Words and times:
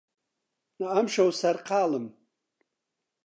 ئەمشەو 0.93 1.29
سەرقاڵم. 1.39 2.05